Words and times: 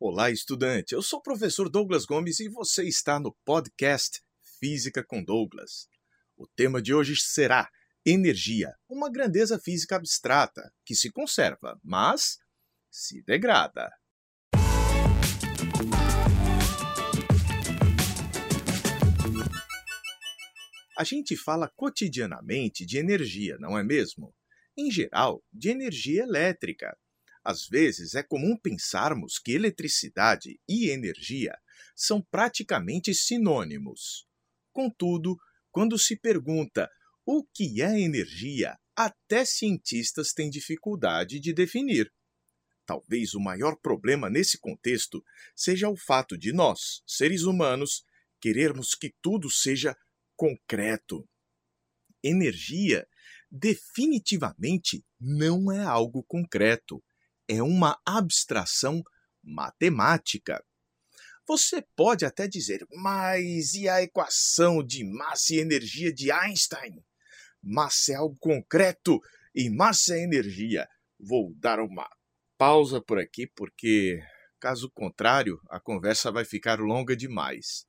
Olá, 0.00 0.30
estudante. 0.30 0.94
Eu 0.94 1.02
sou 1.02 1.18
o 1.18 1.22
professor 1.22 1.68
Douglas 1.68 2.04
Gomes 2.04 2.38
e 2.38 2.48
você 2.48 2.84
está 2.84 3.18
no 3.18 3.36
podcast 3.44 4.22
Física 4.60 5.02
com 5.02 5.24
Douglas. 5.24 5.88
O 6.36 6.46
tema 6.46 6.80
de 6.80 6.94
hoje 6.94 7.16
será 7.16 7.68
energia, 8.06 8.76
uma 8.88 9.10
grandeza 9.10 9.58
física 9.58 9.96
abstrata 9.96 10.72
que 10.84 10.94
se 10.94 11.10
conserva, 11.10 11.80
mas 11.82 12.38
se 12.88 13.24
degrada. 13.24 13.90
A 20.96 21.02
gente 21.02 21.36
fala 21.36 21.68
cotidianamente 21.74 22.86
de 22.86 22.98
energia, 22.98 23.58
não 23.58 23.76
é 23.76 23.82
mesmo? 23.82 24.32
Em 24.76 24.92
geral, 24.92 25.42
de 25.52 25.70
energia 25.70 26.22
elétrica. 26.22 26.96
Às 27.48 27.66
vezes 27.66 28.14
é 28.14 28.22
comum 28.22 28.58
pensarmos 28.58 29.38
que 29.38 29.52
eletricidade 29.52 30.60
e 30.68 30.90
energia 30.90 31.58
são 31.96 32.20
praticamente 32.20 33.14
sinônimos. 33.14 34.28
Contudo, 34.70 35.34
quando 35.70 35.98
se 35.98 36.14
pergunta 36.14 36.90
o 37.24 37.42
que 37.42 37.80
é 37.80 37.98
energia, 37.98 38.78
até 38.94 39.46
cientistas 39.46 40.34
têm 40.34 40.50
dificuldade 40.50 41.40
de 41.40 41.54
definir. 41.54 42.12
Talvez 42.84 43.32
o 43.32 43.40
maior 43.40 43.76
problema 43.80 44.28
nesse 44.28 44.58
contexto 44.58 45.24
seja 45.56 45.88
o 45.88 45.96
fato 45.96 46.36
de 46.36 46.52
nós, 46.52 47.00
seres 47.06 47.44
humanos, 47.44 48.04
querermos 48.42 48.94
que 48.94 49.14
tudo 49.22 49.50
seja 49.50 49.96
concreto. 50.36 51.26
Energia 52.22 53.08
definitivamente 53.50 55.02
não 55.18 55.72
é 55.72 55.82
algo 55.82 56.22
concreto, 56.24 57.02
é 57.48 57.62
uma 57.62 57.98
abstração 58.04 59.02
matemática. 59.42 60.62
Você 61.46 61.82
pode 61.96 62.26
até 62.26 62.46
dizer, 62.46 62.86
mas 62.92 63.72
e 63.72 63.88
a 63.88 64.02
equação 64.02 64.84
de 64.84 65.02
massa 65.02 65.54
e 65.54 65.58
energia 65.58 66.12
de 66.12 66.30
Einstein? 66.30 67.02
Massa 67.62 68.12
é 68.12 68.16
algo 68.16 68.36
concreto 68.38 69.18
e 69.54 69.70
massa 69.70 70.14
é 70.14 70.22
energia. 70.22 70.86
Vou 71.18 71.54
dar 71.56 71.80
uma 71.80 72.06
pausa 72.58 73.00
por 73.00 73.18
aqui, 73.18 73.46
porque, 73.56 74.20
caso 74.60 74.90
contrário, 74.90 75.58
a 75.70 75.80
conversa 75.80 76.30
vai 76.30 76.44
ficar 76.44 76.78
longa 76.78 77.16
demais. 77.16 77.86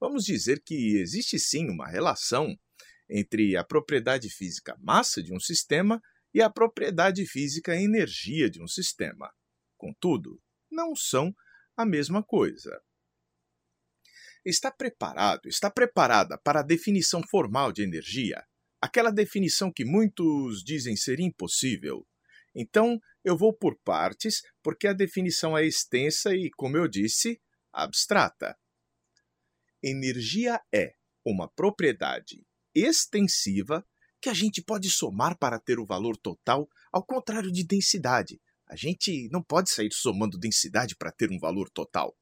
Vamos 0.00 0.24
dizer 0.24 0.62
que 0.64 0.96
existe 0.96 1.38
sim 1.38 1.68
uma 1.68 1.88
relação 1.88 2.56
entre 3.10 3.56
a 3.56 3.64
propriedade 3.64 4.30
física 4.30 4.76
massa 4.80 5.22
de 5.22 5.34
um 5.34 5.40
sistema 5.40 6.00
e 6.38 6.40
a 6.40 6.48
propriedade 6.48 7.26
física 7.26 7.74
energia 7.74 8.48
de 8.48 8.62
um 8.62 8.68
sistema. 8.68 9.28
Contudo, 9.76 10.40
não 10.70 10.94
são 10.94 11.34
a 11.76 11.84
mesma 11.84 12.22
coisa. 12.22 12.80
Está 14.44 14.70
preparado, 14.70 15.48
está 15.48 15.68
preparada 15.68 16.38
para 16.38 16.60
a 16.60 16.62
definição 16.62 17.24
formal 17.28 17.72
de 17.72 17.82
energia? 17.82 18.46
Aquela 18.80 19.10
definição 19.10 19.72
que 19.72 19.84
muitos 19.84 20.62
dizem 20.62 20.94
ser 20.94 21.18
impossível? 21.18 22.06
Então, 22.54 23.00
eu 23.24 23.36
vou 23.36 23.52
por 23.52 23.76
partes, 23.80 24.42
porque 24.62 24.86
a 24.86 24.92
definição 24.92 25.58
é 25.58 25.66
extensa 25.66 26.32
e, 26.36 26.50
como 26.56 26.76
eu 26.76 26.86
disse, 26.86 27.42
abstrata. 27.72 28.56
Energia 29.82 30.60
é 30.72 30.94
uma 31.24 31.48
propriedade 31.48 32.46
extensiva 32.72 33.84
que 34.20 34.28
a 34.28 34.34
gente 34.34 34.62
pode 34.62 34.90
somar 34.90 35.36
para 35.38 35.58
ter 35.58 35.78
o 35.78 35.86
valor 35.86 36.16
total, 36.16 36.68
ao 36.92 37.04
contrário 37.04 37.52
de 37.52 37.64
densidade. 37.64 38.40
A 38.66 38.76
gente 38.76 39.28
não 39.30 39.42
pode 39.42 39.70
sair 39.70 39.92
somando 39.92 40.38
densidade 40.38 40.96
para 40.96 41.12
ter 41.12 41.30
um 41.30 41.38
valor 41.38 41.70
total. 41.70 42.16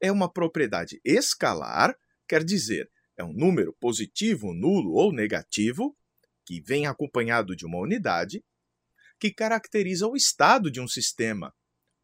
É 0.00 0.10
uma 0.12 0.32
propriedade 0.32 1.00
escalar, 1.04 1.94
quer 2.28 2.44
dizer, 2.44 2.90
é 3.16 3.24
um 3.24 3.32
número 3.32 3.74
positivo, 3.80 4.54
nulo 4.54 4.92
ou 4.92 5.12
negativo, 5.12 5.96
que 6.44 6.60
vem 6.60 6.86
acompanhado 6.86 7.54
de 7.54 7.66
uma 7.66 7.78
unidade, 7.78 8.44
que 9.18 9.32
caracteriza 9.32 10.06
o 10.06 10.16
estado 10.16 10.70
de 10.70 10.80
um 10.80 10.88
sistema, 10.88 11.54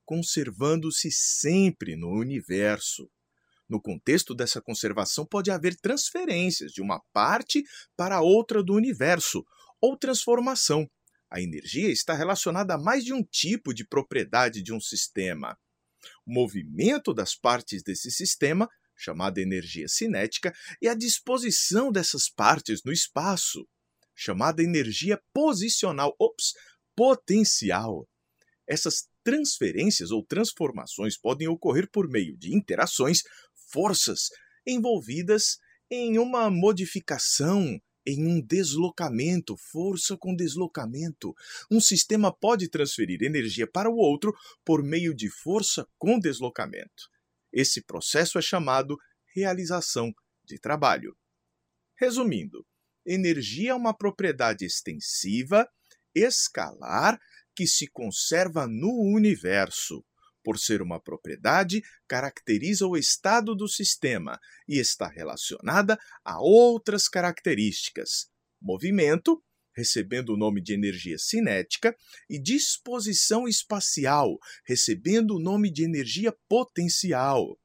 conservando-se 0.05 1.11
sempre 1.11 1.97
no 1.97 2.11
universo. 2.11 3.11
No 3.69 3.81
contexto 3.81 4.34
dessa 4.34 4.60
conservação, 4.60 5.27
pode 5.27 5.50
haver 5.50 5.75
transferências 5.77 6.72
de 6.72 6.81
uma 6.81 7.00
parte 7.12 7.65
para 7.97 8.21
outra 8.21 8.62
do 8.62 8.75
universo, 8.75 9.44
ou 9.81 9.97
transformação. 9.97 10.88
A 11.31 11.41
energia 11.41 11.91
está 11.91 12.15
relacionada 12.15 12.75
a 12.75 12.78
mais 12.78 13.05
de 13.05 13.12
um 13.12 13.22
tipo 13.22 13.75
de 13.75 13.87
propriedade 13.87 14.62
de 14.62 14.72
um 14.72 14.81
sistema. 14.81 15.59
O 16.25 16.32
movimento 16.32 17.12
das 17.12 17.34
partes 17.34 17.82
desse 17.82 18.10
sistema, 18.10 18.69
chamada 18.97 19.41
energia 19.41 19.88
cinética, 19.88 20.55
e 20.81 20.88
a 20.88 20.94
disposição 20.94 21.91
dessas 21.91 22.31
partes 22.31 22.82
no 22.84 22.93
espaço, 22.93 23.69
chamada 24.15 24.62
energia 24.62 25.21
posicional, 25.34 26.15
ops, 26.19 26.55
potencial. 26.94 28.09
Essas 28.66 29.09
transferências 29.22 30.10
ou 30.12 30.25
transformações 30.25 31.19
podem 31.19 31.49
ocorrer 31.49 31.88
por 31.91 32.09
meio 32.09 32.37
de 32.37 32.55
interações 32.55 33.22
forças 33.76 34.31
envolvidas 34.66 35.59
em 35.91 36.19
uma 36.19 36.48
modificação, 36.48 37.78
em 38.06 38.26
um 38.26 38.41
deslocamento, 38.41 39.54
força 39.70 40.16
com 40.16 40.34
deslocamento. 40.34 41.34
Um 41.70 41.78
sistema 41.78 42.34
pode 42.34 42.70
transferir 42.70 43.22
energia 43.22 43.70
para 43.70 43.91
o 43.91 43.97
outro 43.97 44.32
por 44.64 44.82
meio 44.82 45.14
de 45.14 45.28
força 45.28 45.87
com 45.98 46.19
deslocamento. 46.19 47.10
Esse 47.53 47.84
processo 47.84 48.38
é 48.38 48.42
chamado 48.42 48.97
realização 49.34 50.10
de 50.43 50.58
trabalho. 50.58 51.14
Resumindo, 52.00 52.66
energia 53.04 53.72
é 53.72 53.75
uma 53.75 53.94
propriedade 53.94 54.64
extensiva, 54.64 55.69
escalar, 56.14 57.20
que 57.54 57.66
se 57.66 57.87
conserva 57.88 58.66
no 58.66 59.03
universo 59.14 60.03
por 60.47 60.61
ser 60.61 60.81
uma 60.81 61.01
propriedade, 61.01 61.83
caracteriza 62.07 62.87
o 62.87 62.97
estado 62.97 63.53
do 63.53 63.67
sistema 63.67 64.39
e 64.69 64.79
está 64.79 65.09
relacionada 65.09 65.99
a 66.25 66.41
outras 66.41 67.09
características: 67.09 68.31
movimento, 68.62 69.43
recebendo 69.75 70.35
o 70.35 70.37
nome 70.37 70.62
de 70.62 70.73
energia 70.73 71.19
cinética, 71.19 71.97
e 72.31 72.39
disposição 72.39 73.49
espacial, 73.49 74.39
recebendo 74.65 75.35
o 75.35 75.41
nome 75.41 75.69
de 75.69 75.83
energia 75.83 76.33
potencial. 76.49 77.59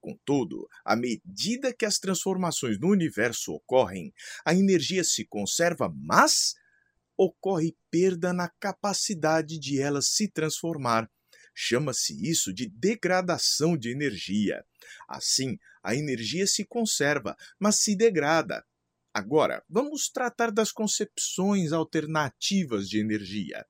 Contudo, 0.00 0.66
à 0.86 0.96
medida 0.96 1.70
que 1.70 1.84
as 1.84 1.98
transformações 1.98 2.80
no 2.80 2.88
universo 2.88 3.52
ocorrem, 3.52 4.10
a 4.42 4.54
energia 4.54 5.04
se 5.04 5.26
conserva, 5.26 5.92
mas 5.94 6.54
ocorre 7.14 7.76
perda 7.90 8.32
na 8.32 8.48
capacidade 8.58 9.58
de 9.58 9.78
ela 9.78 10.00
se 10.00 10.28
transformar. 10.28 11.10
Chama-se 11.54 12.14
isso 12.28 12.52
de 12.52 12.66
degradação 12.66 13.76
de 13.76 13.90
energia. 13.90 14.64
Assim, 15.08 15.58
a 15.82 15.94
energia 15.94 16.46
se 16.46 16.64
conserva, 16.64 17.36
mas 17.58 17.76
se 17.76 17.94
degrada. 17.94 18.64
Agora, 19.12 19.62
vamos 19.68 20.08
tratar 20.08 20.50
das 20.50 20.72
concepções 20.72 21.72
alternativas 21.72 22.88
de 22.88 22.98
energia. 22.98 23.66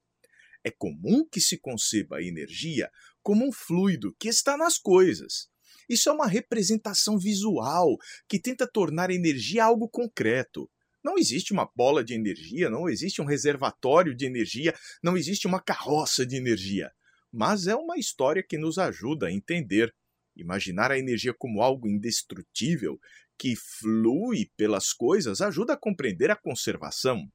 É 0.62 0.70
comum 0.70 1.26
que 1.28 1.40
se 1.40 1.58
conceba 1.58 2.18
a 2.18 2.22
energia 2.22 2.88
como 3.20 3.46
um 3.46 3.50
fluido 3.50 4.14
que 4.18 4.28
está 4.28 4.56
nas 4.56 4.78
coisas. 4.78 5.48
Isso 5.88 6.08
é 6.08 6.12
uma 6.12 6.28
representação 6.28 7.18
visual 7.18 7.98
que 8.28 8.38
tenta 8.38 8.70
tornar 8.70 9.10
a 9.10 9.14
energia 9.14 9.64
algo 9.64 9.88
concreto. 9.88 10.70
Não 11.02 11.18
existe 11.18 11.52
uma 11.52 11.68
bola 11.74 12.04
de 12.04 12.14
energia, 12.14 12.70
não 12.70 12.88
existe 12.88 13.20
um 13.20 13.24
reservatório 13.24 14.14
de 14.14 14.24
energia, 14.24 14.72
não 15.02 15.16
existe 15.16 15.48
uma 15.48 15.60
carroça 15.60 16.24
de 16.24 16.36
energia 16.36 16.92
mas 17.32 17.66
é 17.66 17.74
uma 17.74 17.96
história 17.96 18.42
que 18.42 18.58
nos 18.58 18.78
ajuda 18.78 19.28
a 19.28 19.32
entender, 19.32 19.94
imaginar 20.36 20.90
a 20.90 20.98
energia 20.98 21.32
como 21.32 21.62
algo 21.62 21.88
indestrutível 21.88 23.00
que 23.38 23.56
flui 23.56 24.50
pelas 24.56 24.92
coisas 24.92 25.40
ajuda 25.40 25.72
a 25.72 25.76
compreender 25.76 26.30
a 26.30 26.36
conservação. 26.36 27.26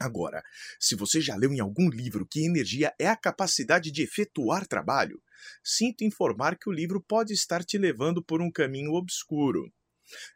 Agora, 0.00 0.42
se 0.78 0.94
você 0.94 1.20
já 1.20 1.34
leu 1.34 1.52
em 1.52 1.60
algum 1.60 1.90
livro 1.90 2.26
que 2.26 2.46
energia 2.46 2.94
é 2.98 3.08
a 3.08 3.16
capacidade 3.16 3.90
de 3.90 4.02
efetuar 4.02 4.66
trabalho, 4.66 5.20
sinto 5.62 6.04
informar 6.04 6.56
que 6.56 6.68
o 6.68 6.72
livro 6.72 7.02
pode 7.02 7.32
estar 7.32 7.64
te 7.64 7.76
levando 7.76 8.22
por 8.22 8.40
um 8.40 8.50
caminho 8.50 8.92
obscuro. 8.92 9.72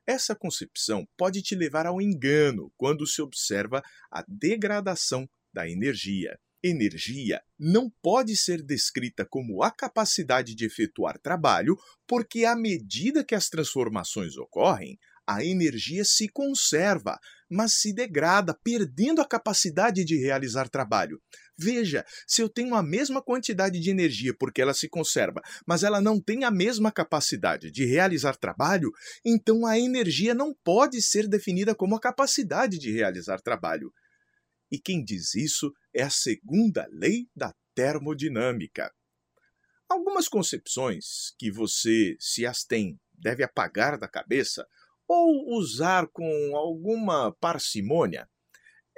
Essa 0.06 0.34
concepção 0.34 1.06
pode 1.16 1.42
te 1.42 1.54
levar 1.54 1.86
ao 1.86 2.00
engano 2.00 2.72
quando 2.76 3.06
se 3.06 3.22
observa 3.22 3.82
a 4.10 4.24
degradação 4.28 5.28
da 5.52 5.68
energia. 5.68 6.38
Energia 6.64 7.42
não 7.58 7.90
pode 8.02 8.36
ser 8.36 8.62
descrita 8.62 9.26
como 9.28 9.62
a 9.62 9.70
capacidade 9.70 10.54
de 10.54 10.64
efetuar 10.64 11.18
trabalho, 11.18 11.76
porque 12.06 12.44
à 12.44 12.54
medida 12.54 13.24
que 13.24 13.34
as 13.34 13.48
transformações 13.48 14.36
ocorrem, 14.36 14.96
A 15.26 15.44
energia 15.44 16.04
se 16.04 16.28
conserva, 16.28 17.16
mas 17.48 17.74
se 17.74 17.94
degrada, 17.94 18.58
perdendo 18.64 19.20
a 19.20 19.24
capacidade 19.24 20.04
de 20.04 20.16
realizar 20.16 20.68
trabalho. 20.68 21.20
Veja, 21.56 22.04
se 22.26 22.42
eu 22.42 22.48
tenho 22.48 22.74
a 22.74 22.82
mesma 22.82 23.22
quantidade 23.22 23.78
de 23.78 23.88
energia 23.88 24.34
porque 24.36 24.60
ela 24.60 24.74
se 24.74 24.88
conserva, 24.88 25.40
mas 25.66 25.84
ela 25.84 26.00
não 26.00 26.20
tem 26.20 26.42
a 26.42 26.50
mesma 26.50 26.90
capacidade 26.90 27.70
de 27.70 27.84
realizar 27.84 28.36
trabalho, 28.36 28.90
então 29.24 29.64
a 29.64 29.78
energia 29.78 30.34
não 30.34 30.52
pode 30.64 31.00
ser 31.00 31.28
definida 31.28 31.72
como 31.74 31.94
a 31.94 32.00
capacidade 32.00 32.78
de 32.78 32.90
realizar 32.90 33.40
trabalho. 33.40 33.92
E 34.72 34.78
quem 34.78 35.04
diz 35.04 35.34
isso 35.34 35.72
é 35.94 36.02
a 36.02 36.10
segunda 36.10 36.86
lei 36.90 37.28
da 37.34 37.54
termodinâmica. 37.74 38.92
Algumas 39.88 40.28
concepções 40.28 41.34
que 41.38 41.50
você, 41.50 42.16
se 42.18 42.46
as 42.46 42.64
tem, 42.64 42.98
deve 43.12 43.42
apagar 43.42 43.98
da 43.98 44.08
cabeça 44.08 44.66
ou 45.06 45.54
usar 45.56 46.06
com 46.08 46.56
alguma 46.56 47.32
parcimônia 47.32 48.28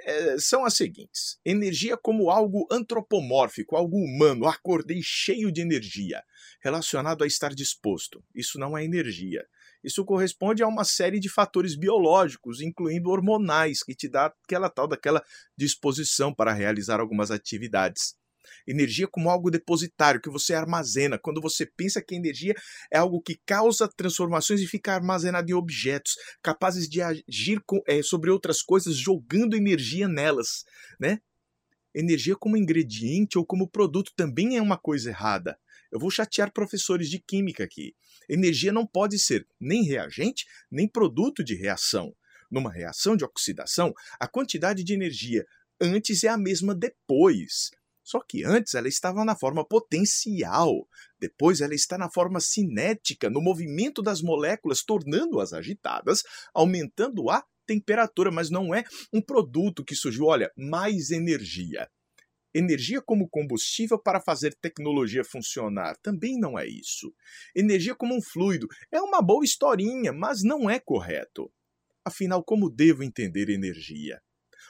é, 0.01 0.37
são 0.37 0.65
as 0.65 0.75
seguintes: 0.75 1.39
energia 1.43 1.97
como 1.97 2.29
algo 2.29 2.67
antropomórfico, 2.71 3.75
algo 3.75 3.97
humano. 3.97 4.45
Acordei 4.45 5.01
cheio 5.01 5.51
de 5.51 5.61
energia, 5.61 6.23
relacionado 6.61 7.23
a 7.23 7.27
estar 7.27 7.53
disposto. 7.53 8.23
Isso 8.33 8.59
não 8.59 8.77
é 8.77 8.83
energia. 8.83 9.45
Isso 9.85 10.03
corresponde 10.03 10.63
a 10.63 10.67
uma 10.67 10.83
série 10.83 11.19
de 11.19 11.29
fatores 11.29 11.75
biológicos, 11.75 12.59
incluindo 12.59 13.11
hormonais, 13.11 13.83
que 13.83 13.93
te 13.93 14.09
dá 14.09 14.25
aquela 14.25 14.67
tal 14.67 14.87
daquela 14.87 15.23
disposição 15.55 16.33
para 16.33 16.51
realizar 16.51 16.99
algumas 16.99 17.29
atividades. 17.29 18.15
Energia 18.67 19.07
como 19.07 19.29
algo 19.29 19.51
depositário 19.51 20.19
que 20.19 20.29
você 20.29 20.55
armazena. 20.55 21.19
Quando 21.19 21.39
você 21.39 21.67
pensa 21.67 22.01
que 22.01 22.15
energia 22.15 22.55
é 22.91 22.97
algo 22.97 23.21
que 23.21 23.39
causa 23.45 23.87
transformações 23.87 24.59
e 24.59 24.65
fica 24.65 24.93
armazenado 24.93 25.51
em 25.51 25.53
objetos, 25.53 26.15
capazes 26.41 26.89
de 26.89 26.99
agir 27.03 27.61
com, 27.63 27.79
é, 27.85 28.01
sobre 28.01 28.31
outras 28.31 28.63
coisas, 28.63 28.95
jogando 28.95 29.55
energia 29.55 30.07
nelas, 30.07 30.65
né? 30.99 31.19
Energia 31.93 32.35
como 32.35 32.57
ingrediente 32.57 33.37
ou 33.37 33.45
como 33.45 33.69
produto 33.69 34.11
também 34.15 34.57
é 34.57 34.61
uma 34.61 34.77
coisa 34.77 35.09
errada. 35.09 35.59
Eu 35.91 35.99
vou 35.99 36.09
chatear 36.09 36.51
professores 36.51 37.09
de 37.09 37.19
química 37.19 37.63
aqui. 37.63 37.95
Energia 38.29 38.71
não 38.71 38.85
pode 38.85 39.19
ser 39.19 39.47
nem 39.59 39.83
reagente, 39.83 40.45
nem 40.71 40.87
produto 40.87 41.43
de 41.43 41.55
reação. 41.55 42.15
Numa 42.49 42.71
reação 42.71 43.15
de 43.15 43.23
oxidação, 43.23 43.93
a 44.19 44.27
quantidade 44.27 44.83
de 44.83 44.93
energia 44.93 45.45
antes 45.79 46.23
é 46.23 46.27
a 46.27 46.37
mesma 46.37 46.73
depois. 46.73 47.71
Só 48.03 48.19
que 48.19 48.43
antes 48.43 48.75
ela 48.75 48.87
estava 48.87 49.25
na 49.25 49.35
forma 49.35 49.67
potencial, 49.67 50.87
depois 51.19 51.59
ela 51.59 51.73
está 51.73 51.97
na 51.97 52.09
forma 52.09 52.39
cinética, 52.39 53.31
no 53.31 53.41
movimento 53.41 54.01
das 54.01 54.21
moléculas, 54.21 54.83
tornando-as 54.83 55.53
agitadas, 55.53 56.21
aumentando 56.53 57.31
a 57.31 57.43
temperatura, 57.65 58.29
mas 58.29 58.51
não 58.51 58.75
é 58.75 58.83
um 59.11 59.19
produto 59.19 59.83
que 59.83 59.95
surgiu, 59.95 60.25
olha, 60.25 60.51
mais 60.55 61.09
energia. 61.09 61.89
Energia 62.57 63.01
como 63.01 63.27
combustível 63.27 63.99
para 63.99 64.21
fazer 64.21 64.55
tecnologia 64.55 65.25
funcionar 65.25 65.97
também 65.97 66.39
não 66.39 66.57
é 66.57 66.65
isso. 66.65 67.13
Energia 67.53 67.93
como 67.93 68.15
um 68.15 68.21
fluido 68.21 68.65
é 68.89 69.01
uma 69.01 69.21
boa 69.21 69.43
historinha, 69.43 70.13
mas 70.13 70.41
não 70.41 70.69
é 70.69 70.79
correto. 70.79 71.51
Afinal, 72.05 72.41
como 72.41 72.69
devo 72.69 73.03
entender 73.03 73.49
energia? 73.49 74.21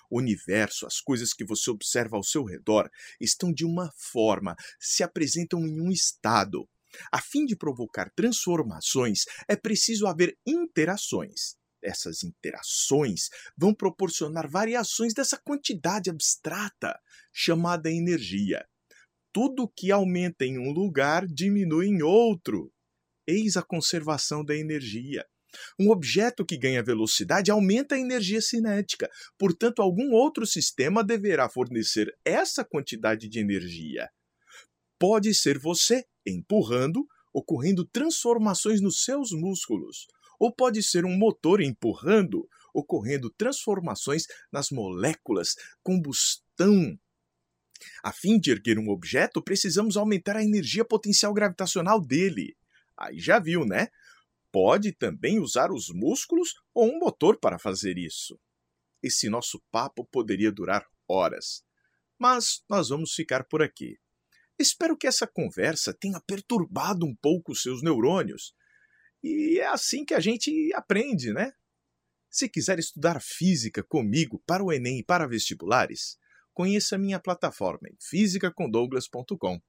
O 0.09 0.17
universo, 0.17 0.87
as 0.87 0.99
coisas 0.99 1.31
que 1.31 1.45
você 1.45 1.69
observa 1.69 2.17
ao 2.17 2.23
seu 2.23 2.43
redor, 2.43 2.89
estão 3.21 3.53
de 3.53 3.63
uma 3.63 3.91
forma, 3.95 4.55
se 4.79 5.03
apresentam 5.03 5.59
em 5.67 5.79
um 5.79 5.91
estado. 5.91 6.67
A 7.11 7.21
fim 7.21 7.45
de 7.45 7.55
provocar 7.55 8.09
transformações, 8.15 9.25
é 9.47 9.55
preciso 9.55 10.07
haver 10.07 10.35
interações. 10.43 11.55
Essas 11.85 12.23
interações 12.23 13.29
vão 13.55 13.73
proporcionar 13.73 14.49
variações 14.49 15.13
dessa 15.13 15.37
quantidade 15.37 16.09
abstrata, 16.09 16.99
chamada 17.31 17.91
energia. 17.91 18.65
Tudo 19.31 19.67
que 19.67 19.91
aumenta 19.91 20.45
em 20.45 20.57
um 20.57 20.71
lugar 20.71 21.27
diminui 21.27 21.87
em 21.87 22.01
outro. 22.01 22.73
Eis 23.27 23.55
a 23.55 23.61
conservação 23.61 24.43
da 24.43 24.55
energia. 24.55 25.23
Um 25.79 25.91
objeto 25.91 26.43
que 26.43 26.57
ganha 26.57 26.83
velocidade 26.83 27.51
aumenta 27.51 27.95
a 27.95 27.99
energia 27.99 28.41
cinética, 28.41 29.09
portanto, 29.38 29.81
algum 29.81 30.11
outro 30.11 30.45
sistema 30.45 31.03
deverá 31.03 31.47
fornecer 31.47 32.11
essa 32.25 32.65
quantidade 32.65 33.29
de 33.29 33.39
energia. 33.39 34.09
Pode 34.99 35.33
ser 35.33 35.59
você 35.59 36.05
empurrando, 36.25 37.05
ocorrendo 37.31 37.85
transformações 37.85 38.81
nos 38.81 39.03
seus 39.03 39.31
músculos, 39.31 40.07
ou 40.39 40.53
pode 40.53 40.81
ser 40.83 41.05
um 41.05 41.17
motor 41.17 41.61
empurrando, 41.61 42.47
ocorrendo 42.73 43.29
transformações 43.29 44.23
nas 44.51 44.69
moléculas, 44.69 45.55
combustão. 45.83 46.97
A 48.03 48.11
fim 48.11 48.39
de 48.39 48.51
erguer 48.51 48.79
um 48.79 48.89
objeto, 48.89 49.41
precisamos 49.41 49.97
aumentar 49.97 50.37
a 50.37 50.43
energia 50.43 50.85
potencial 50.85 51.33
gravitacional 51.33 51.99
dele. 51.99 52.55
Aí 52.97 53.19
já 53.19 53.39
viu, 53.39 53.65
né? 53.65 53.89
pode 54.55 54.93
também 54.93 55.37
usar 55.37 55.69
os 55.69 55.89
músculos 55.89 56.53
ou 56.73 56.88
um 56.88 56.97
motor 56.97 57.38
para 57.38 57.59
fazer 57.59 57.97
isso. 57.97 58.39
Esse 59.03 59.27
nosso 59.27 59.61
papo 59.69 60.05
poderia 60.05 60.49
durar 60.49 60.88
horas, 61.05 61.61
mas 62.17 62.63
nós 62.69 62.88
vamos 62.88 63.11
ficar 63.11 63.43
por 63.43 63.61
aqui. 63.61 63.99
Espero 64.57 64.95
que 64.95 65.07
essa 65.07 65.27
conversa 65.27 65.93
tenha 65.93 66.21
perturbado 66.21 67.05
um 67.05 67.13
pouco 67.13 67.51
os 67.51 67.61
seus 67.61 67.83
neurônios. 67.83 68.55
E 69.27 69.60
é 69.60 69.66
assim 69.66 70.06
que 70.06 70.13
a 70.13 70.19
gente 70.19 70.72
aprende, 70.75 71.33
né? 71.33 71.51
Se 72.30 72.48
quiser 72.48 72.77
estudar 72.77 73.19
física 73.19 73.81
comigo 73.81 74.39
para 74.45 74.63
o 74.63 74.72
Enem 74.72 75.00
e 75.00 75.04
para 75.04 75.27
vestibulares, 75.27 76.19
conheça 76.54 76.95
minha 76.95 77.19
plataforma 77.19 77.89
em 77.89 77.98
fisicacondouglas.com. 78.00 79.60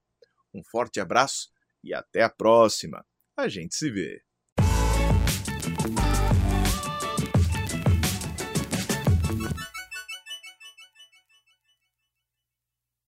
Um 0.53 0.63
forte 0.63 1.01
abraço 1.01 1.49
e 1.83 1.95
até 1.95 2.23
a 2.23 2.29
próxima. 2.29 3.03
A 3.35 3.49
gente 3.49 3.75
se 3.75 3.91
vê. 3.91 4.26